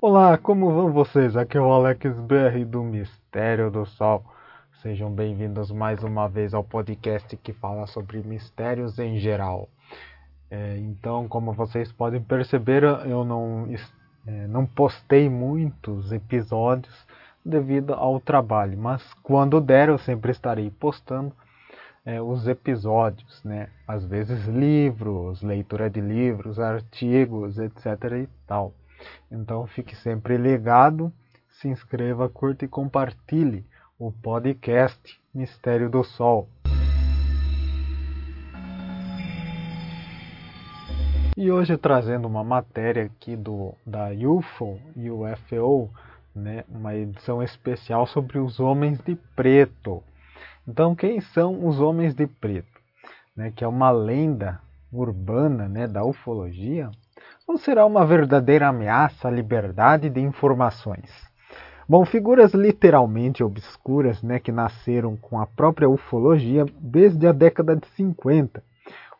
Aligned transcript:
Olá, 0.00 0.38
como 0.38 0.72
vão 0.72 0.92
vocês? 0.92 1.36
Aqui 1.36 1.58
é 1.58 1.60
o 1.60 1.72
Alex 1.72 2.20
BR 2.20 2.64
do 2.64 2.84
Mistério 2.84 3.68
do 3.68 3.84
Sol. 3.84 4.24
Sejam 4.80 5.10
bem-vindos 5.10 5.72
mais 5.72 6.04
uma 6.04 6.28
vez 6.28 6.54
ao 6.54 6.62
podcast 6.62 7.36
que 7.36 7.52
fala 7.52 7.84
sobre 7.88 8.22
mistérios 8.22 8.96
em 9.00 9.18
geral. 9.18 9.68
É, 10.48 10.78
então, 10.78 11.26
como 11.26 11.52
vocês 11.52 11.90
podem 11.90 12.22
perceber, 12.22 12.84
eu 12.84 13.24
não, 13.24 13.66
é, 14.24 14.46
não 14.46 14.64
postei 14.64 15.28
muitos 15.28 16.12
episódios 16.12 16.94
devido 17.44 17.92
ao 17.92 18.20
trabalho, 18.20 18.78
mas 18.78 19.02
quando 19.14 19.60
der 19.60 19.88
eu 19.88 19.98
sempre 19.98 20.30
estarei 20.30 20.70
postando 20.70 21.32
é, 22.06 22.22
os 22.22 22.46
episódios, 22.46 23.42
né? 23.42 23.68
Às 23.84 24.04
vezes 24.04 24.46
livros, 24.46 25.42
leitura 25.42 25.90
de 25.90 26.00
livros, 26.00 26.60
artigos, 26.60 27.58
etc. 27.58 27.86
e 28.22 28.28
tal. 28.46 28.72
Então 29.30 29.66
fique 29.66 29.94
sempre 29.96 30.36
ligado, 30.36 31.12
se 31.48 31.68
inscreva, 31.68 32.28
curta 32.28 32.64
e 32.64 32.68
compartilhe 32.68 33.64
o 33.98 34.12
podcast 34.12 35.20
Mistério 35.34 35.90
do 35.90 36.04
Sol. 36.04 36.48
E 41.36 41.52
hoje 41.52 41.76
trazendo 41.76 42.26
uma 42.26 42.42
matéria 42.42 43.04
aqui 43.04 43.36
do 43.36 43.72
da 43.86 44.08
UFO, 44.10 44.80
UFO, 44.96 45.88
né, 46.34 46.64
uma 46.68 46.94
edição 46.96 47.42
especial 47.42 48.06
sobre 48.06 48.38
os 48.38 48.58
homens 48.58 48.98
de 49.00 49.14
preto. 49.36 50.02
Então, 50.66 50.94
quem 50.94 51.20
são 51.20 51.66
os 51.66 51.80
homens 51.80 52.14
de 52.14 52.26
preto? 52.26 52.78
Né, 53.36 53.52
que 53.54 53.62
é 53.62 53.68
uma 53.68 53.90
lenda 53.90 54.60
urbana 54.92 55.68
né, 55.68 55.86
da 55.86 56.04
ufologia 56.04 56.90
ou 57.46 57.56
será 57.56 57.86
uma 57.86 58.04
verdadeira 58.04 58.68
ameaça 58.68 59.28
à 59.28 59.30
liberdade 59.30 60.10
de 60.10 60.20
informações? 60.20 61.10
Bom, 61.88 62.04
figuras 62.04 62.52
literalmente 62.52 63.42
obscuras, 63.42 64.22
né, 64.22 64.38
que 64.38 64.52
nasceram 64.52 65.16
com 65.16 65.40
a 65.40 65.46
própria 65.46 65.88
ufologia 65.88 66.66
desde 66.78 67.26
a 67.26 67.32
década 67.32 67.74
de 67.74 67.86
50. 67.88 68.62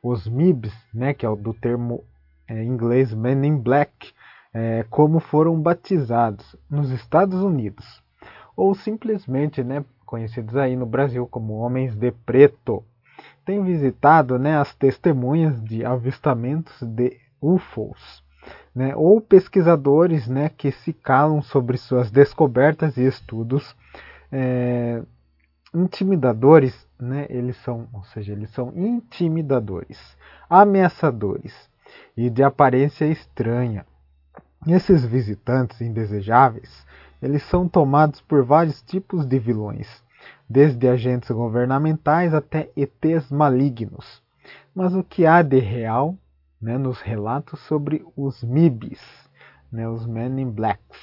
Os 0.03 0.29
MIBs, 0.29 0.75
né, 0.93 1.15
que 1.15 1.25
é 1.25 1.29
o 1.29 1.35
do 1.35 1.55
termo 1.55 2.05
é, 2.47 2.63
inglês 2.63 3.15
Men 3.15 3.47
in 3.47 3.57
Black, 3.57 4.13
é, 4.53 4.85
como 4.91 5.19
foram 5.19 5.59
batizados 5.59 6.57
nos 6.69 6.91
Estados 6.91 7.41
Unidos, 7.41 8.03
ou 8.55 8.75
simplesmente, 8.75 9.65
né, 9.65 9.83
conhecidos 10.05 10.57
aí 10.57 10.77
no 10.77 10.85
Brasil 10.85 11.27
como 11.27 11.55
Homens 11.55 11.95
de 11.95 12.11
Preto, 12.11 12.85
têm 13.47 13.63
visitado, 13.63 14.39
né, 14.39 14.59
as 14.59 14.75
testemunhas 14.75 15.63
de 15.63 15.87
avistamentos 15.87 16.83
de 16.83 17.17
UFOs, 17.41 18.23
né, 18.75 18.95
ou 18.97 19.21
pesquisadores 19.21 20.29
né, 20.29 20.49
que 20.49 20.71
se 20.71 20.93
calam 20.93 21.43
sobre 21.43 21.77
suas 21.77 22.11
descobertas 22.11 22.97
e 22.97 23.07
estudos 23.07 23.75
é, 24.31 25.03
intimidadores, 25.75 26.87
né, 26.99 27.27
eles 27.29 27.57
são, 27.59 27.89
ou 27.93 28.03
seja, 28.05 28.33
eles 28.33 28.51
são 28.51 28.73
intimidadores, 28.75 29.99
ameaçadores 30.49 31.69
e 32.17 32.29
de 32.31 32.43
aparência 32.43 33.05
estranha. 33.05 33.87
Esses 34.67 35.05
visitantes 35.05 35.81
indesejáveis, 35.81 36.85
eles 37.23 37.43
são 37.45 37.69
tomados 37.69 38.21
por 38.21 38.45
vários 38.45 38.83
tipos 38.83 39.25
de 39.25 39.39
vilões, 39.39 40.03
desde 40.49 40.89
agentes 40.89 41.31
governamentais 41.31 42.35
até 42.35 42.71
ETs 42.77 43.31
malignos. 43.31 44.23
Mas 44.75 44.95
o 44.95 45.03
que 45.03 45.27
há 45.27 45.43
de 45.43 45.59
real 45.59 46.17
né, 46.61 46.77
nos 46.79 47.01
relatos 47.01 47.61
sobre 47.61 48.05
os 48.17 48.43
MIBs, 48.43 49.01
né, 49.71 49.89
os 49.89 50.07
Men 50.07 50.41
in 50.41 50.51
Blacks. 50.51 50.99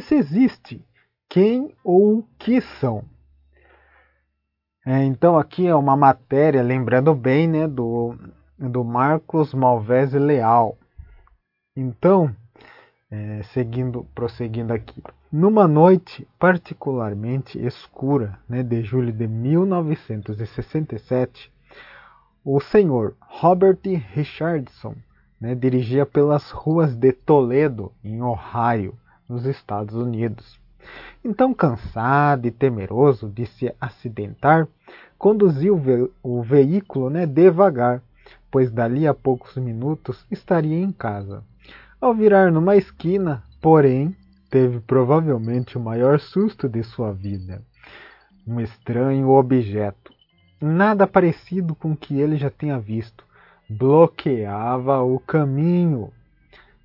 Se 0.00 0.14
existe, 0.14 0.84
quem 1.28 1.74
ou 1.84 2.18
o 2.18 2.22
que 2.38 2.60
são? 2.60 3.04
É, 4.86 5.02
então 5.04 5.36
aqui 5.38 5.66
é 5.66 5.74
uma 5.74 5.96
matéria, 5.96 6.62
lembrando 6.62 7.14
bem, 7.14 7.46
né, 7.46 7.68
do, 7.68 8.16
do 8.58 8.82
Marcos 8.82 9.52
Malvese 9.52 10.18
Leal. 10.18 10.78
Então, 11.76 12.34
é, 13.10 13.42
seguindo, 13.52 14.06
prosseguindo 14.14 14.72
aqui. 14.72 15.02
Numa 15.30 15.68
noite 15.68 16.26
particularmente 16.38 17.62
escura 17.64 18.38
né, 18.48 18.62
de 18.62 18.82
julho 18.82 19.12
de 19.12 19.28
1967, 19.28 21.52
o 22.44 22.58
senhor 22.60 23.14
Robert 23.20 23.78
Richardson 24.14 24.94
né, 25.40 25.54
dirigia 25.54 26.04
pelas 26.04 26.50
ruas 26.50 26.94
de 26.94 27.12
Toledo, 27.12 27.92
em 28.04 28.22
Ohio, 28.22 28.94
nos 29.28 29.46
Estados 29.46 29.94
Unidos. 29.94 30.58
Então, 31.24 31.52
cansado 31.52 32.46
e 32.46 32.50
temeroso 32.50 33.28
de 33.28 33.46
se 33.46 33.74
acidentar, 33.80 34.66
conduziu 35.18 35.74
o, 35.74 35.78
ve 35.78 36.10
o 36.22 36.42
veículo 36.42 37.10
né, 37.10 37.26
devagar, 37.26 38.02
pois 38.50 38.70
dali 38.70 39.06
a 39.06 39.14
poucos 39.14 39.56
minutos 39.56 40.24
estaria 40.30 40.78
em 40.78 40.92
casa. 40.92 41.44
Ao 42.00 42.14
virar 42.14 42.50
numa 42.50 42.76
esquina, 42.76 43.42
porém, 43.60 44.16
teve 44.48 44.80
provavelmente 44.80 45.76
o 45.76 45.80
maior 45.80 46.18
susto 46.18 46.68
de 46.68 46.82
sua 46.82 47.12
vida. 47.12 47.62
Um 48.46 48.58
estranho 48.60 49.28
objeto, 49.28 50.12
nada 50.60 51.06
parecido 51.06 51.74
com 51.74 51.92
o 51.92 51.96
que 51.96 52.20
ele 52.20 52.36
já 52.36 52.50
tinha 52.50 52.78
visto. 52.78 53.24
Bloqueava 53.68 55.00
o 55.02 55.18
caminho. 55.18 56.12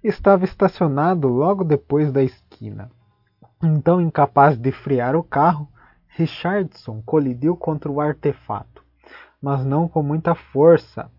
Estava 0.03 0.45
estacionado 0.45 1.27
logo 1.27 1.63
depois 1.63 2.11
da 2.11 2.23
esquina. 2.23 2.89
Então, 3.63 3.99
incapaz 3.99 4.57
de 4.57 4.71
frear 4.71 5.15
o 5.15 5.23
carro, 5.23 5.67
Richardson 6.07 7.01
colidiu 7.05 7.57
contra 7.57 7.91
o 7.91 7.99
artefato, 7.99 8.83
mas 9.41 9.65
não 9.65 9.87
com 9.87 10.01
muita 10.01 10.35
força. 10.35 11.09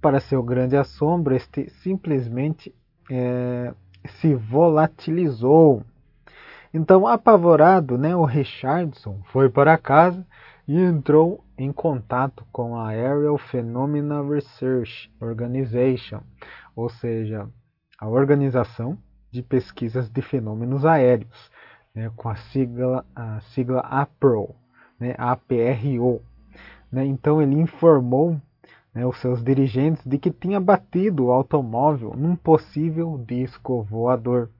Para 0.00 0.20
seu 0.20 0.42
grande 0.42 0.76
assombro, 0.76 1.34
este 1.34 1.70
simplesmente 1.82 2.74
é, 3.10 3.72
se 4.20 4.34
volatilizou. 4.34 5.82
Então, 6.74 7.06
apavorado, 7.06 7.96
né, 7.96 8.14
o 8.14 8.24
Richardson 8.24 9.20
foi 9.32 9.48
para 9.48 9.78
casa 9.78 10.26
e 10.66 10.80
entrou 10.80 11.44
em 11.58 11.72
contato 11.72 12.44
com 12.50 12.76
a 12.76 12.88
Aerial 12.88 13.36
Phenomena 13.36 14.22
Research 14.22 15.10
Organization, 15.20 16.20
ou 16.74 16.88
seja, 16.88 17.48
a 17.98 18.08
Organização 18.08 18.98
de 19.30 19.42
Pesquisas 19.42 20.08
de 20.08 20.22
Fenômenos 20.22 20.84
Aéreos, 20.84 21.50
né, 21.94 22.10
com 22.16 22.28
a 22.28 22.36
sigla, 22.36 23.04
a 23.14 23.40
sigla 23.40 23.80
APRO, 23.80 24.54
né, 24.98 25.14
APRO. 25.18 26.22
Né, 26.90 27.04
então 27.04 27.42
ele 27.42 27.60
informou 27.60 28.40
né, 28.92 29.04
os 29.06 29.18
seus 29.18 29.42
dirigentes 29.42 30.04
de 30.06 30.18
que 30.18 30.30
tinha 30.30 30.60
batido 30.60 31.26
o 31.26 31.32
automóvel 31.32 32.14
num 32.16 32.34
possível 32.36 33.22
disco 33.26 33.82
voador. 33.82 34.50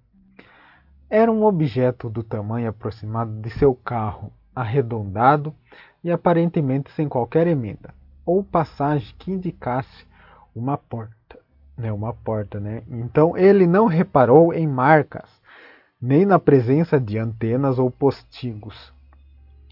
Era 1.09 1.31
um 1.31 1.45
objeto 1.45 2.11
do 2.11 2.23
tamanho 2.23 2.69
aproximado 2.69 3.41
de 3.41 3.51
seu 3.51 3.75
carro, 3.75 4.33
arredondado 4.55 5.55
e 6.05 6.13
aparentemente 6.13 6.93
sem 6.93 7.09
qualquer 7.09 7.47
emenda 7.47 7.95
ou 8.27 8.45
passagem 8.45 9.15
que 9.19 9.33
indicasse 9.33 10.07
uma 10.55 10.79
porta, 10.79 11.39
né, 11.77 11.93
uma 11.93 12.13
porta, 12.13 12.61
né? 12.61 12.83
Então 12.89 13.37
ele 13.37 13.67
não 13.67 13.87
reparou 13.87 14.53
em 14.53 14.67
marcas, 14.67 15.29
nem 16.01 16.25
na 16.25 16.39
presença 16.39 17.01
de 17.01 17.19
antenas 17.19 17.79
ou 17.79 17.91
postigos. 17.91 18.93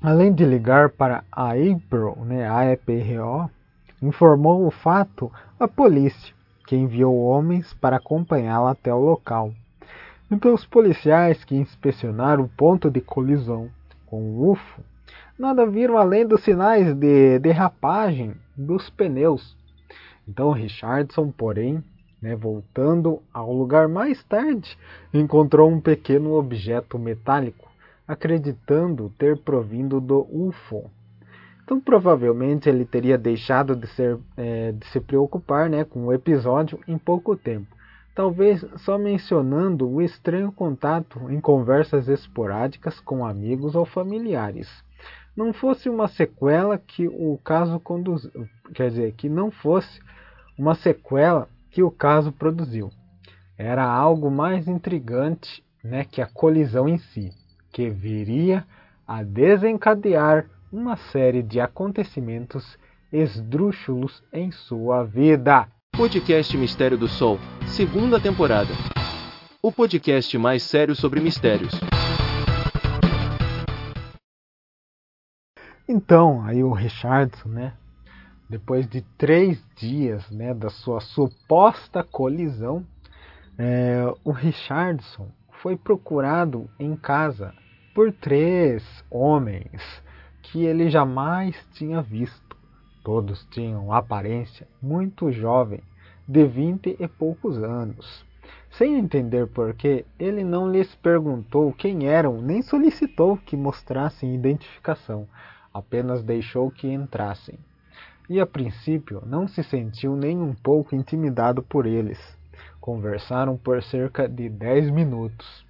Além 0.03 0.33
de 0.33 0.45
ligar 0.45 0.91
para 0.91 1.23
a 1.31 1.53
APRO, 1.53 2.25
né, 2.25 2.49
AEPRO, 2.49 3.49
informou 4.03 4.67
o 4.67 4.71
fato 4.71 5.31
à 5.61 5.69
polícia, 5.69 6.35
que 6.67 6.75
enviou 6.75 7.17
homens 7.23 7.73
para 7.75 7.97
acompanhá-la 7.97 8.73
até 8.73 8.93
o 8.93 8.99
local. 8.99 9.53
Então 10.31 10.53
os 10.53 10.67
policiais 10.67 11.45
que 11.45 11.55
inspecionaram 11.55 12.45
o 12.45 12.49
ponto 12.49 12.91
de 12.91 13.01
colisão 13.01 13.71
com 14.07 14.23
o 14.23 14.51
UFO 14.51 14.83
nada 15.39 15.67
viram 15.67 15.97
além 15.97 16.27
dos 16.27 16.43
sinais 16.43 16.95
de 16.95 17.39
derrapagem 17.39 18.35
dos 18.57 18.89
pneus. 18.91 19.57
Então 20.29 20.53
Richardson, 20.53 21.31
porém, 21.31 21.83
né, 22.21 22.37
voltando 22.37 23.21
ao 23.33 23.53
lugar 23.53 23.89
mais 23.89 24.23
tarde, 24.25 24.79
encontrou 25.13 25.69
um 25.69 25.81
pequeno 25.81 26.35
objeto 26.35 26.99
metálico, 26.99 27.69
acreditando 28.07 29.13
ter 29.19 29.37
provindo 29.37 30.01
do 30.01 30.27
UFO. 30.31 30.91
Então 31.65 31.81
provavelmente 31.81 32.69
ele 32.69 32.85
teria 32.85 33.19
deixado 33.19 33.75
de, 33.75 33.87
ser, 33.89 34.19
é, 34.37 34.73
de 34.73 34.87
se 34.87 35.01
preocupar 35.01 35.69
né, 35.69 35.85
com 35.85 36.07
o 36.07 36.13
episódio 36.13 36.79
em 36.87 36.99
pouco 36.99 37.37
tempo, 37.37 37.67
talvez 38.15 38.65
só 38.77 38.97
mencionando 38.97 39.89
o 39.89 40.01
estranho 40.01 40.53
contato 40.53 41.19
em 41.31 41.41
conversas 41.41 42.09
esporádicas 42.09 43.01
com 43.01 43.25
amigos 43.25 43.75
ou 43.75 43.85
familiares 43.85 44.69
não 45.37 45.53
fosse 45.53 45.89
uma 45.89 46.09
sequela 46.09 46.79
que 46.79 47.09
o 47.09 47.39
caso 47.43 47.81
conduziu, 47.81 48.49
quer 48.75 48.91
dizer, 48.91 49.13
que 49.13 49.29
não 49.29 49.51
fosse 49.51 50.01
uma 50.59 50.75
sequela 50.75 51.49
que 51.71 51.83
o 51.83 51.91
caso 51.91 52.31
produziu. 52.33 52.91
Era 53.57 53.85
algo 53.85 54.31
mais 54.31 54.69
intrigante 54.69 55.65
né, 55.83 56.05
que 56.05 56.21
a 56.21 56.27
colisão 56.27 56.89
em 56.89 56.99
si, 56.99 57.31
que 57.71 57.89
viria 57.89 58.65
a 59.07 59.23
desencadear 59.23 60.47
uma 60.73 60.97
série 60.97 61.43
de 61.43 61.61
acontecimentos 61.61 62.79
esdrúxulos 63.13 64.23
em 64.33 64.51
sua 64.51 65.05
vida. 65.05 65.69
Podcast 65.95 66.57
Mistério 66.57 66.97
do 66.97 67.09
Sol, 67.09 67.39
segunda 67.67 68.19
temporada. 68.19 68.73
O 69.63 69.71
podcast 69.71 70.37
mais 70.39 70.63
sério 70.63 70.97
sobre 70.97 71.21
mistérios. 71.21 71.73
Então, 75.95 76.43
aí 76.47 76.65
o 76.65 76.73
Richardson, 76.73 77.51
né, 77.51 77.75
depois 78.49 78.89
de 78.89 79.03
três 79.19 79.63
dias 79.77 80.27
né, 80.31 80.55
da 80.55 80.71
sua 80.71 81.01
suposta 81.01 82.03
colisão, 82.03 82.83
é, 83.59 84.03
o 84.25 84.31
Richardson 84.31 85.29
foi 85.61 85.77
procurado 85.77 86.67
em 86.79 86.97
casa 86.97 87.53
por 87.95 88.11
três 88.11 88.83
homens 89.11 89.83
que 90.41 90.65
ele 90.65 90.89
jamais 90.89 91.55
tinha 91.75 92.01
visto. 92.01 92.57
Todos 93.05 93.47
tinham 93.51 93.93
aparência 93.93 94.67
muito 94.81 95.31
jovem, 95.31 95.83
de 96.27 96.47
vinte 96.47 96.97
e 96.99 97.07
poucos 97.07 97.63
anos. 97.63 98.25
Sem 98.71 98.95
entender 98.95 99.47
por 99.47 99.75
que, 99.75 100.07
ele 100.19 100.43
não 100.43 100.73
lhes 100.73 100.95
perguntou 100.95 101.71
quem 101.71 102.09
eram, 102.09 102.41
nem 102.41 102.63
solicitou 102.63 103.37
que 103.37 103.59
mostrassem 103.59 104.35
identificação, 104.35 105.29
apenas 105.73 106.23
deixou 106.23 106.71
que 106.71 106.87
entrassem. 106.87 107.59
E 108.29 108.41
a 108.41 108.47
princípio 108.47 109.23
não 109.27 109.49
se 109.49 109.63
sentiu 109.63 110.17
nem 110.17 110.41
um 110.41 110.55
pouco 110.55 110.95
intimidado 110.95 111.63
por 111.63 111.87
eles. 111.87 112.19
Conversaram 112.81 113.57
por 113.57 113.83
cerca 113.83 114.29
de 114.29 114.49
dez 114.49 114.91
minutos. 114.91 115.67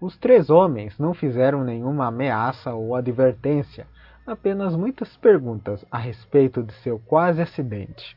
Os 0.00 0.16
três 0.16 0.48
homens 0.48 0.98
não 0.98 1.12
fizeram 1.12 1.62
nenhuma 1.62 2.06
ameaça 2.06 2.72
ou 2.72 2.96
advertência, 2.96 3.86
apenas 4.26 4.74
muitas 4.74 5.16
perguntas 5.16 5.84
a 5.90 5.98
respeito 5.98 6.62
de 6.62 6.72
seu 6.74 6.98
quase 6.98 7.42
acidente. 7.42 8.16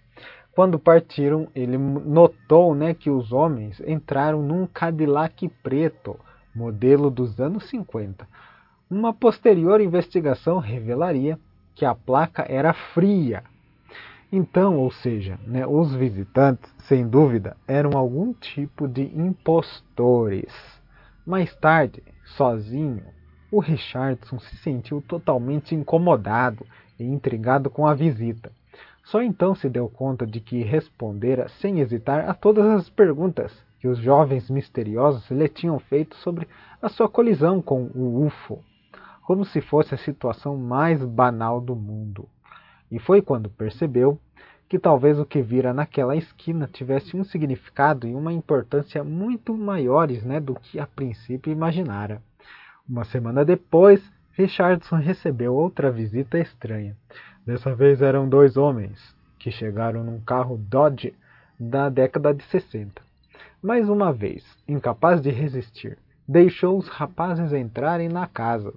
Quando 0.56 0.78
partiram, 0.78 1.48
ele 1.56 1.78
notou 1.78 2.76
né, 2.76 2.94
que 2.94 3.10
os 3.10 3.32
homens 3.32 3.82
entraram 3.88 4.42
num 4.42 4.68
Cadillac 4.68 5.50
preto, 5.64 6.18
modelo 6.54 7.10
dos 7.10 7.40
anos 7.40 7.68
50. 7.70 8.28
Uma 8.96 9.12
posterior 9.12 9.82
investigação 9.82 10.60
revelaria 10.60 11.40
que 11.74 11.84
a 11.84 11.96
placa 11.96 12.46
era 12.48 12.74
fria. 12.74 13.44
Então, 14.32 14.78
ou 14.78 14.92
seja, 14.92 15.40
né, 15.48 15.66
os 15.66 15.96
visitantes, 15.96 16.72
sem 16.78 17.08
dúvida, 17.08 17.58
eram 17.68 17.98
algum 17.98 18.32
tipo 18.34 18.88
de 18.88 19.02
impostores. 19.02 20.54
Mais 21.26 21.56
tarde, 21.56 22.04
sozinho, 22.38 23.04
o 23.52 23.60
Richardson 23.60 24.38
se 24.38 24.58
sentiu 24.58 25.02
totalmente 25.02 25.74
incomodado 25.74 26.64
e 27.00 27.04
intrigado 27.04 27.72
com 27.72 27.88
a 27.88 27.96
visita. 27.96 28.52
Só 29.06 29.24
então 29.24 29.56
se 29.56 29.68
deu 29.70 29.90
conta 29.90 30.24
de 30.24 30.40
que 30.40 30.62
respondera 30.62 31.50
sem 31.50 31.80
hesitar 31.80 32.30
a 32.30 32.34
todas 32.36 32.68
as 32.68 32.90
perguntas 32.92 33.52
que 33.80 33.88
os 33.88 33.98
jovens 33.98 34.52
misteriosos 34.52 35.32
lhe 35.32 35.50
tinham 35.50 35.80
feito 35.80 36.16
sobre 36.18 36.48
a 36.80 36.88
sua 36.90 37.10
colisão 37.10 37.60
com 37.60 37.90
o 37.96 38.28
UFO, 38.28 38.64
como 39.24 39.46
se 39.46 39.62
fosse 39.62 39.96
a 39.96 39.98
situação 39.98 40.58
mais 40.58 41.04
banal 41.04 41.62
do 41.62 41.76
mundo. 41.76 42.28
E 42.92 43.00
foi 43.00 43.22
quando 43.22 43.50
percebeu 43.50 44.20
que 44.68 44.80
talvez 44.80 45.20
o 45.20 45.26
que 45.26 45.42
vira 45.42 45.74
naquela 45.74 46.16
esquina 46.16 46.70
tivesse 46.72 47.16
um 47.16 47.24
significado 47.24 48.08
e 48.08 48.14
uma 48.14 48.34
importância 48.34 49.04
muito 49.04 49.56
maiores 49.56 50.24
né, 50.24 50.40
do 50.40 50.56
que 50.56 50.80
a 50.80 50.88
princípio 50.88 51.52
imaginara. 51.52 52.22
Uma 52.88 53.06
semana 53.06 53.46
depois, 53.46 54.02
Richardson 54.34 54.96
recebeu 54.96 55.54
outra 55.54 55.92
visita 55.92 56.40
estranha. 56.40 56.98
Dessa 57.46 57.76
vez 57.76 58.02
eram 58.02 58.28
dois 58.28 58.58
homens 58.58 59.16
que 59.38 59.52
chegaram 59.52 60.04
num 60.04 60.20
carro 60.20 60.58
Dodge 60.58 61.14
da 61.60 61.90
década 61.90 62.34
de 62.34 62.44
60. 62.46 63.02
Mais 63.62 63.88
uma 63.88 64.12
vez, 64.12 64.44
incapaz 64.68 65.22
de 65.22 65.30
resistir, 65.30 65.98
deixou 66.28 66.78
os 66.78 66.88
rapazes 66.88 67.54
entrarem 67.54 68.10
na 68.10 68.28
casa. 68.28 68.74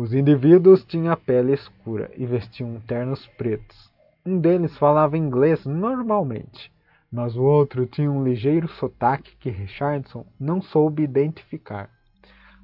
Os 0.00 0.14
indivíduos 0.14 0.82
tinham 0.82 1.12
a 1.12 1.16
pele 1.16 1.52
escura 1.52 2.10
e 2.16 2.24
vestiam 2.24 2.80
ternos 2.80 3.26
pretos. 3.36 3.92
Um 4.24 4.38
deles 4.38 4.74
falava 4.78 5.18
inglês 5.18 5.66
normalmente, 5.66 6.72
mas 7.12 7.36
o 7.36 7.42
outro 7.42 7.84
tinha 7.84 8.10
um 8.10 8.24
ligeiro 8.24 8.66
sotaque 8.66 9.36
que 9.36 9.50
Richardson 9.50 10.24
não 10.40 10.62
soube 10.62 11.02
identificar. 11.02 11.90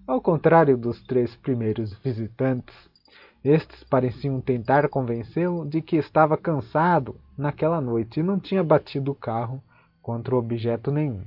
Ao 0.07 0.19
contrário 0.19 0.79
dos 0.79 1.03
três 1.03 1.37
primeiros 1.37 1.93
visitantes, 1.99 2.75
estes 3.45 3.85
pareciam 3.85 4.41
tentar 4.41 4.89
convencê-lo 4.89 5.69
de 5.69 5.83
que 5.83 5.97
estava 5.97 6.39
cansado 6.39 7.21
naquela 7.37 7.83
noite 7.83 8.21
e 8.21 8.23
não 8.23 8.41
tinha 8.41 8.65
batido 8.65 9.13
o 9.13 9.15
carro 9.15 9.63
contra 10.01 10.35
objeto 10.35 10.91
nenhum. 10.91 11.23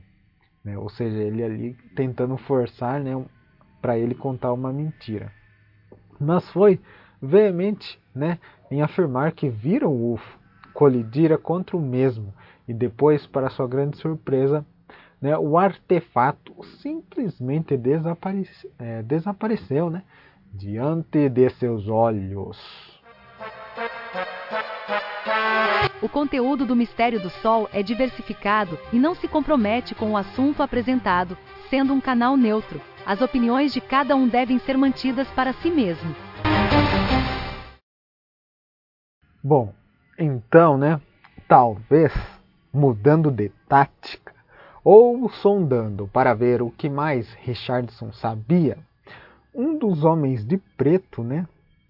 Né? 0.65 0.75
Ou 0.75 0.89
seja, 0.89 1.19
ele 1.19 1.43
ali 1.43 1.77
tentando 1.95 2.35
forçar 2.35 2.99
né, 2.99 3.11
para 3.79 3.95
ele 3.95 4.15
contar 4.15 4.51
uma 4.51 4.73
mentira. 4.73 5.37
Mas 6.19 6.49
foi 6.51 6.79
veemente 7.21 7.99
né, 8.13 8.37
em 8.69 8.81
afirmar 8.81 9.31
que 9.31 9.49
viram 9.49 9.91
o 9.91 10.13
UFO 10.13 10.39
colidira 10.73 11.37
contra 11.37 11.75
o 11.75 11.81
mesmo 11.81 12.33
e 12.67 12.73
depois, 12.73 13.25
para 13.25 13.49
sua 13.49 13.67
grande 13.67 13.97
surpresa, 13.97 14.65
né, 15.21 15.37
o 15.37 15.57
artefato 15.57 16.53
simplesmente 16.81 17.75
desaparece, 17.75 18.71
é, 18.77 19.01
desapareceu 19.03 19.89
né, 19.89 20.03
diante 20.53 21.27
de 21.27 21.49
seus 21.49 21.89
olhos. 21.89 22.57
O 26.01 26.07
conteúdo 26.07 26.65
do 26.65 26.75
Mistério 26.75 27.19
do 27.19 27.29
Sol 27.29 27.67
é 27.73 27.83
diversificado 27.83 28.79
e 28.93 28.97
não 28.97 29.13
se 29.13 29.27
compromete 29.27 29.93
com 29.93 30.11
o 30.11 30.17
assunto 30.17 30.63
apresentado, 30.63 31.37
sendo 31.69 31.91
um 31.93 31.99
canal 31.99 32.37
neutro. 32.37 32.79
As 33.09 33.21
opiniões 33.21 33.73
de 33.73 33.81
cada 33.81 34.15
um 34.15 34.27
devem 34.27 34.59
ser 34.59 34.77
mantidas 34.77 35.27
para 35.31 35.51
si 35.51 35.71
mesmo. 35.71 36.15
Bom, 39.43 39.73
então, 40.15 40.77
né, 40.77 41.01
talvez 41.47 42.13
mudando 42.71 43.31
de 43.31 43.49
tática 43.67 44.31
ou 44.83 45.27
sondando 45.27 46.07
para 46.07 46.35
ver 46.35 46.61
o 46.61 46.69
que 46.69 46.87
mais 46.87 47.33
Richardson 47.33 48.11
sabia, 48.11 48.77
um 49.55 49.75
dos 49.75 50.03
homens 50.03 50.45
de 50.45 50.59
preto, 50.77 51.23
né, 51.23 51.47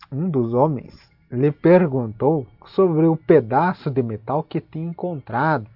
um 0.10 0.30
dos 0.30 0.54
homens, 0.54 0.96
lhe 1.30 1.52
perguntou 1.52 2.48
sobre 2.68 3.08
o 3.08 3.18
pedaço 3.18 3.92
de 3.92 4.02
metal 4.02 4.42
que 4.42 4.62
tinha 4.62 4.90
encontrado. 4.90 5.68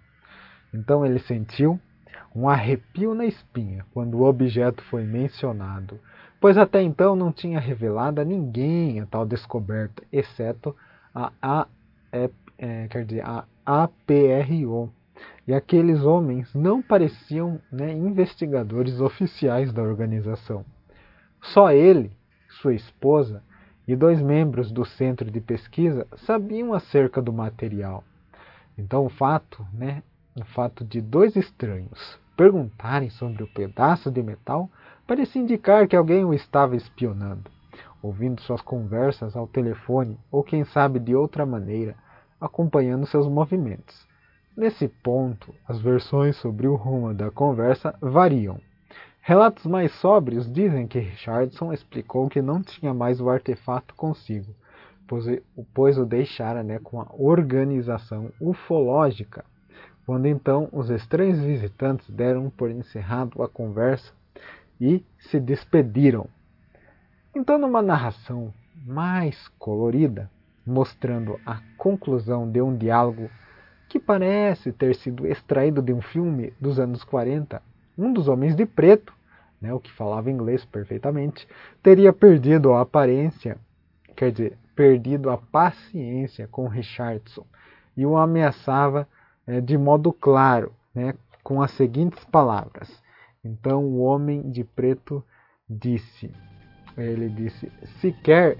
Então 0.74 1.06
ele 1.06 1.20
sentiu 1.20 1.78
um 2.36 2.50
arrepio 2.50 3.13
na 3.13 3.25
espinha 3.25 3.86
quando 3.94 4.16
o 4.16 4.24
objeto 4.24 4.84
foi 4.86 5.04
mencionado, 5.04 6.00
pois 6.42 6.58
até 6.58 6.82
então 6.82 7.16
não 7.16 7.32
tinha 7.32 7.60
revelado 7.60 8.20
a 8.20 8.25
ninguém 8.25 9.00
a 9.00 9.06
tal 9.06 9.25
descoberta, 9.25 10.04
exceto 10.12 10.75
a, 11.13 11.32
a, 11.42 11.68
é, 12.12 12.88
quer 12.88 13.06
dizer, 13.06 13.24
a 13.24 13.46
APRO. 13.66 14.92
E 15.48 15.54
aqueles 15.54 16.02
homens 16.04 16.54
não 16.56 16.82
pareciam 16.82 17.62
né, 17.72 17.92
investigadores 17.92 19.00
oficiais 19.00 19.72
da 19.72 19.84
organização. 19.84 20.66
Só 21.42 21.72
ele, 21.72 22.12
sua 22.62 22.74
esposa 22.74 23.44
e 23.88 23.96
dois 23.96 24.22
membros 24.22 24.72
do 24.72 24.86
centro 24.86 25.30
de 25.30 25.42
pesquisa 25.42 26.08
sabiam 26.25 26.74
acerca 26.74 27.22
do 27.22 27.34
material. 27.34 28.04
Então 28.78 29.06
o 29.06 29.10
fato, 29.10 29.66
né, 29.74 30.02
o 30.36 30.46
fato 30.46 30.84
de 30.84 31.02
dois 31.02 31.36
estranhos 31.36 32.23
perguntarem 32.36 33.10
sobre 33.10 33.44
o 33.44 33.48
pedaço 33.48 34.12
de 34.12 34.22
metal 34.22 34.70
parecia 35.06 35.42
indicar 35.42 35.88
que 35.88 35.96
alguém 35.96 36.25
o 36.25 36.34
estava 36.34 36.75
espionando, 36.75 37.50
ouvindo 38.02 38.42
suas 38.42 38.62
conversas 38.62 39.36
ao 39.36 39.48
telefone 39.48 40.18
ou 40.32 40.44
quem 40.44 40.63
sabe 40.63 41.00
de 41.00 41.16
outra 41.16 41.46
maneira, 41.46 41.96
acompanhando 42.40 43.06
seus 43.06 43.28
movimentos. 43.28 44.06
Nesse 44.56 44.88
ponto, 44.88 45.54
as 45.68 45.82
versões 45.82 46.36
sobre 46.38 46.68
o 46.68 46.75
rumo 46.75 47.13
da 47.13 47.32
conversa 47.32 47.96
variam. 48.00 48.60
Relatos 49.22 49.66
mais 49.66 49.92
sóbrios 49.94 50.52
dizem 50.52 50.86
que 50.86 51.00
Richardson 51.00 51.72
explicou 51.72 52.30
que 52.30 52.42
não 52.42 52.62
tinha 52.62 52.94
mais 52.94 53.22
o 53.22 53.30
artefato 53.30 53.96
consigo, 53.96 54.54
pois, 55.74 55.98
o 55.98 56.06
deixara 56.06 56.62
né, 56.62 56.78
com 56.80 57.00
a 57.00 57.08
organização 57.18 58.32
ufológica. 58.40 59.46
Quando 60.06 60.26
então 60.28 60.68
os 60.72 60.90
estranhos 60.90 61.40
visitantes 61.40 62.10
deram 62.10 62.50
por 62.50 62.70
encerrado 62.70 63.42
a 63.42 63.48
conversa 63.48 64.12
e 64.80 65.04
se 65.20 65.40
despediram. 65.40 66.28
Então, 67.36 67.58
numa 67.58 67.82
narração 67.82 68.54
mais 68.86 69.48
colorida, 69.58 70.30
mostrando 70.66 71.40
a 71.46 71.62
conclusão 71.78 72.50
de 72.50 72.62
um 72.62 72.76
diálogo 72.76 73.30
que 73.88 74.00
parece 74.00 74.72
ter 74.72 74.96
sido 74.96 75.26
extraído 75.26 75.82
de 75.82 75.94
um 75.94 76.02
filme 76.02 76.54
dos 76.60 76.80
anos 76.80 77.04
40. 77.04 77.62
Um 77.98 78.12
dos 78.12 78.28
homens 78.28 78.56
de 78.56 78.66
preto 78.66 79.14
né, 79.64 79.74
o 79.74 79.80
que 79.80 79.90
falava 79.94 80.30
inglês 80.30 80.66
perfeitamente, 80.66 81.48
teria 81.82 82.12
perdido 82.12 82.74
a 82.74 82.82
aparência, 82.82 83.58
quer 84.14 84.30
dizer, 84.30 84.58
perdido 84.76 85.30
a 85.30 85.38
paciência 85.38 86.50
com 86.52 86.68
Richardson 86.68 87.46
e 87.96 88.06
o 88.06 88.18
ameaçava 88.18 89.08
é, 89.46 89.62
de 89.62 89.78
modo 89.78 90.12
claro, 90.12 90.72
né, 90.94 91.14
com 91.44 91.62
as 91.62 91.72
seguintes 91.72 92.24
palavras. 92.26 92.90
Então 93.44 93.84
o 93.84 94.00
homem 94.00 94.50
de 94.50 94.64
preto 94.64 95.24
disse, 95.70 96.32
ele 96.98 97.30
disse, 97.30 97.72
se 98.00 98.12
quer, 98.12 98.58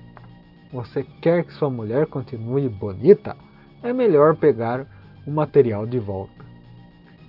você 0.72 1.04
quer 1.22 1.46
que 1.46 1.54
sua 1.54 1.70
mulher 1.70 2.08
continue 2.08 2.68
bonita, 2.68 3.38
é 3.82 3.94
melhor 3.94 4.36
pegar 4.36 4.88
o 5.25 5.32
material 5.32 5.86
de 5.86 6.00
volta. 6.00 6.44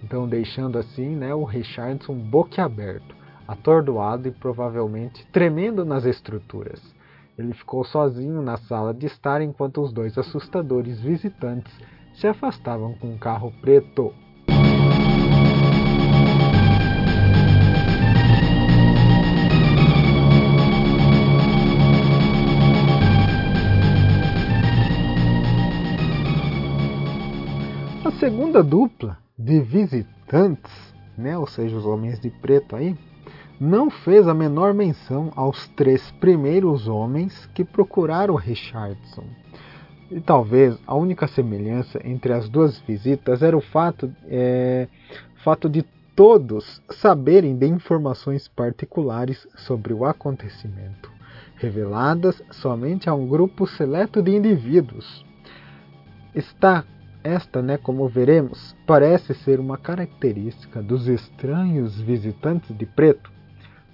Então 0.03 0.29
deixando 0.29 0.79
assim, 0.79 1.15
né, 1.15 1.35
o 1.35 1.45
Richardson 1.45 2.15
boquiaberto 2.15 3.15
atordoado 3.47 4.29
e 4.29 4.33
provavelmente 4.33 5.27
tremendo 5.27 5.85
nas 5.85 6.05
estruturas. 6.05 6.83
Ele 7.37 7.53
ficou 7.53 7.85
sozinho 7.85 8.41
na 8.43 8.57
sala 8.57 8.95
de 8.95 9.07
estar 9.07 9.43
enquanto 9.43 9.83
os 9.83 9.93
dois 9.93 10.17
assustadores 10.17 11.01
visitantes 11.01 11.73
se 12.15 12.27
afastavam 12.27 12.95
com 12.95 13.09
um 13.09 13.19
carro 13.19 13.53
preto. 13.61 14.15
A 28.05 28.11
segunda 28.21 28.63
dupla 28.63 29.19
de 29.37 29.61
visitantes, 29.61 30.73
né, 31.17 31.37
ou 31.37 31.47
seja, 31.47 31.77
os 31.77 31.85
homens 31.85 32.21
de 32.21 32.31
preto 32.31 32.77
aí, 32.77 32.97
não 33.61 33.91
fez 33.91 34.27
a 34.29 34.35
menor 34.35 34.75
menção 34.75 35.33
aos 35.35 35.69
três 35.69 36.11
primeiros 36.13 36.87
homens 36.87 37.47
que 37.55 37.65
procuraram 37.65 38.35
Richardson. 38.35 39.25
E 40.11 40.21
talvez 40.21 40.79
a 40.87 40.95
única 40.95 41.27
semelhança 41.27 42.01
entre 42.05 42.33
as 42.33 42.49
duas 42.49 42.79
visitas 42.81 43.43
era 43.43 43.57
o 43.57 43.61
fato, 43.61 44.15
é, 44.27 44.87
fato 45.43 45.69
de 45.69 45.83
todos 46.15 46.81
saberem 46.91 47.57
de 47.57 47.67
informações 47.67 48.47
particulares 48.47 49.49
sobre 49.57 49.93
o 49.93 50.05
acontecimento, 50.05 51.11
reveladas 51.57 52.41
somente 52.51 53.09
a 53.09 53.15
um 53.15 53.27
grupo 53.27 53.67
seleto 53.67 54.23
de 54.23 54.31
indivíduos. 54.31 55.25
Está 56.35 56.85
esta, 57.25 57.63
né, 57.63 57.79
como 57.79 58.07
veremos, 58.07 58.77
parece 58.87 59.33
ser 59.35 59.59
uma 59.59 59.79
característica 59.79 60.83
dos 60.83 61.09
estranhos 61.09 61.99
visitantes 61.99 62.77
de 62.77 62.85
preto, 62.85 63.33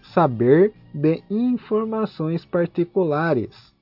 saber 0.03 0.75
de 0.93 1.23
informações 1.31 2.45
particulares. 2.45 3.73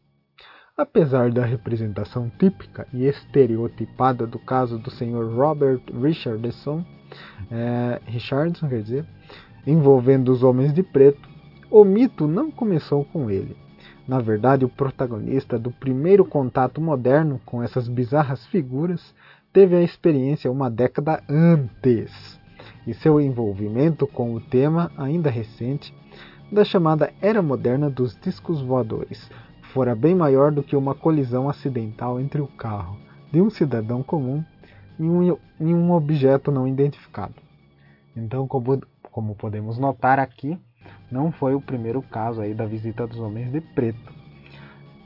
Apesar 0.78 1.32
da 1.32 1.44
representação 1.44 2.30
típica 2.38 2.86
e 2.92 3.04
estereotipada 3.04 4.24
do 4.24 4.38
caso 4.38 4.78
do 4.78 4.92
Sr. 4.92 5.34
Robert 5.34 5.80
Richardson, 5.92 6.84
é, 7.50 8.00
Richardson, 8.06 8.68
quer 8.68 8.82
dizer, 8.82 9.04
envolvendo 9.66 10.30
os 10.30 10.44
homens 10.44 10.72
de 10.72 10.84
preto, 10.84 11.28
o 11.68 11.82
mito 11.84 12.28
não 12.28 12.48
começou 12.48 13.04
com 13.06 13.28
ele. 13.28 13.56
Na 14.06 14.20
verdade, 14.20 14.64
o 14.64 14.68
protagonista 14.68 15.58
do 15.58 15.72
primeiro 15.72 16.24
contato 16.24 16.80
moderno 16.80 17.40
com 17.44 17.60
essas 17.60 17.88
bizarras 17.88 18.46
figuras 18.46 19.12
teve 19.52 19.74
a 19.74 19.82
experiência 19.82 20.48
uma 20.48 20.70
década 20.70 21.20
antes, 21.28 22.38
e 22.86 22.94
seu 22.94 23.20
envolvimento 23.20 24.06
com 24.06 24.32
o 24.32 24.40
tema, 24.40 24.92
ainda 24.96 25.28
recente, 25.28 25.92
da 26.52 26.64
chamada 26.64 27.12
Era 27.20 27.42
Moderna 27.42 27.90
dos 27.90 28.16
Discos 28.16 28.62
Voadores 28.62 29.28
fora 29.72 29.94
bem 29.94 30.14
maior 30.14 30.52
do 30.52 30.62
que 30.62 30.76
uma 30.76 30.94
colisão 30.94 31.48
acidental 31.48 32.20
entre 32.20 32.40
o 32.40 32.46
carro 32.46 32.98
de 33.30 33.40
um 33.40 33.50
cidadão 33.50 34.02
comum 34.02 34.44
e 34.98 35.04
um, 35.64 35.92
objeto 35.92 36.50
não 36.50 36.66
identificado. 36.66 37.34
Então, 38.16 38.48
como, 38.48 38.82
como 39.02 39.34
podemos 39.34 39.78
notar 39.78 40.18
aqui, 40.18 40.58
não 41.10 41.30
foi 41.30 41.54
o 41.54 41.60
primeiro 41.60 42.02
caso 42.02 42.40
aí 42.40 42.54
da 42.54 42.66
visita 42.66 43.06
dos 43.06 43.18
homens 43.18 43.52
de 43.52 43.60
preto. 43.60 44.12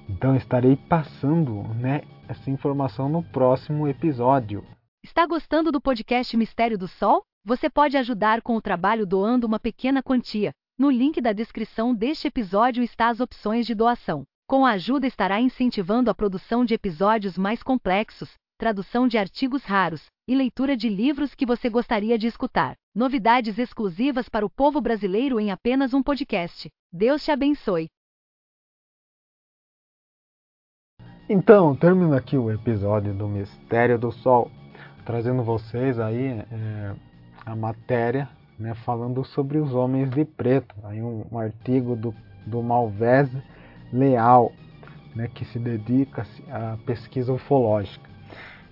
Então 0.09 0.35
estarei 0.37 0.77
passando 0.77 1.63
né, 1.75 2.03
essa 2.29 2.51
informação 2.51 3.09
no 3.09 3.23
próximo 3.23 3.87
episódio. 3.87 4.65
Está 5.05 5.27
gostando 5.27 5.73
do 5.73 5.81
podcast 5.81 6.37
Mistério 6.37 6.79
do 6.79 6.87
Sol? 6.87 7.23
Você 7.45 7.69
pode 7.69 7.97
ajudar 7.97 8.41
com 8.41 8.57
o 8.57 8.63
trabalho 8.63 9.07
doando 9.07 9.47
uma 9.47 9.59
pequena 9.59 10.03
quantia. 10.03 10.53
No 10.79 10.91
link 10.91 11.21
da 11.21 11.33
descrição 11.33 11.95
deste 11.95 12.29
episódio 12.29 12.83
está 12.83 13.09
as 13.09 13.21
opções 13.21 13.67
de 13.67 13.75
doação. 13.75 14.25
Com 14.47 14.67
a 14.67 14.73
ajuda 14.73 15.07
estará 15.07 15.41
incentivando 15.41 16.11
a 16.11 16.15
produção 16.15 16.65
de 16.65 16.75
episódios 16.75 17.39
mais 17.39 17.63
complexos, 17.63 18.35
tradução 18.59 19.09
de 19.09 19.19
artigos 19.19 19.65
raros 19.65 20.07
e 20.29 20.35
leitura 20.35 20.77
de 20.77 20.89
livros 20.89 21.35
que 21.35 21.47
você 21.47 21.69
gostaria 21.69 22.19
de 22.19 22.27
escutar. 22.27 22.75
Novidades 22.95 23.59
exclusivas 23.59 24.29
para 24.29 24.47
o 24.47 24.51
povo 24.51 24.81
brasileiro 24.81 25.41
em 25.41 25.51
apenas 25.51 25.95
um 25.95 26.03
podcast. 26.03 26.69
Deus 26.93 27.25
te 27.25 27.31
abençoe. 27.31 27.89
Então, 31.29 31.75
termina 31.75 32.19
aqui 32.19 32.37
o 32.37 32.51
episódio 32.51 33.15
do 33.15 33.27
Mistério 33.27 33.99
do 33.99 34.13
Sol, 34.13 34.51
trazendo 35.05 35.43
vocês 35.43 35.99
aí 35.99 36.27
é, 36.27 36.95
a 37.47 37.57
matéria 37.57 38.29
né, 38.59 38.75
falando 38.75 39.25
sobre 39.25 39.59
os 39.59 39.73
homens 39.75 40.11
de 40.11 40.25
preto. 40.25 40.75
Aí 40.85 41.01
um, 41.03 41.25
um 41.31 41.39
artigo 41.39 41.97
do, 41.97 42.15
do 42.47 42.63
Malvese 42.63 43.43
Leal, 43.93 44.53
né, 45.15 45.29
que 45.33 45.45
se 45.45 45.59
dedica 45.59 46.27
à 46.51 46.77
pesquisa 46.87 47.33
ufológica. 47.33 48.11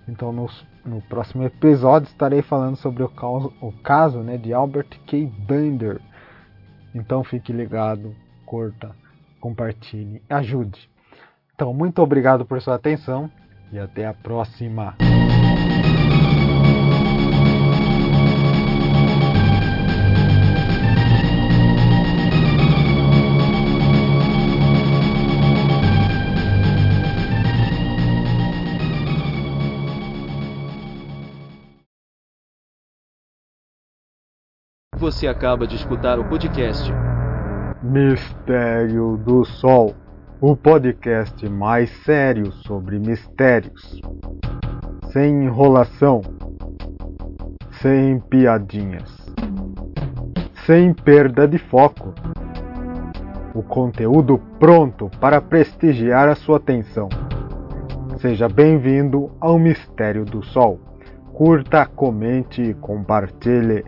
Então, 0.07 0.31
no, 0.31 1.01
próximo 1.01 1.43
episódio, 1.43 2.07
estarei 2.07 2.41
falando 2.41 2.75
sobre 2.75 3.03
o 3.03 3.09
caso, 3.09 3.53
o 3.61 3.71
caso 3.71 4.19
né, 4.19 4.37
de 4.37 4.53
Albert 4.53 4.99
K. 5.05 5.31
Bender. 5.47 6.01
Então, 6.93 7.23
fique 7.23 7.53
ligado, 7.53 8.15
curta, 8.45 8.95
compartilhe, 9.39 10.21
ajude. 10.29 10.89
Então, 11.55 11.73
muito 11.73 12.01
obrigado 12.01 12.45
por 12.45 12.61
sua 12.61 12.75
atenção 12.75 13.29
e 13.71 13.79
até 13.79 14.07
a 14.07 14.13
próxima. 14.13 14.95
Você 35.01 35.27
acaba 35.27 35.65
de 35.65 35.75
escutar 35.75 36.19
o 36.19 36.25
podcast 36.25 36.93
Mistério 37.81 39.17
do 39.17 39.43
Sol 39.43 39.95
o 40.39 40.55
podcast 40.55 41.49
mais 41.49 41.89
sério 42.03 42.51
sobre 42.51 42.99
mistérios. 42.99 43.99
Sem 45.11 45.45
enrolação, 45.45 46.21
sem 47.81 48.19
piadinhas, 48.19 49.09
sem 50.67 50.93
perda 50.93 51.47
de 51.47 51.57
foco. 51.57 52.13
O 53.55 53.63
conteúdo 53.63 54.39
pronto 54.59 55.09
para 55.19 55.41
prestigiar 55.41 56.29
a 56.29 56.35
sua 56.35 56.57
atenção. 56.57 57.09
Seja 58.19 58.47
bem-vindo 58.47 59.31
ao 59.41 59.57
Mistério 59.57 60.25
do 60.25 60.43
Sol. 60.43 60.79
Curta, 61.33 61.87
comente 61.87 62.61
e 62.61 62.73
compartilhe. 62.75 63.83